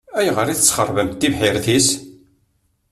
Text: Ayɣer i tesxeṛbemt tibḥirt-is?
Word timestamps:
Ayɣer 0.19 0.47
i 0.49 0.55
tesxeṛbemt 0.59 1.17
tibḥirt-is? 1.21 1.87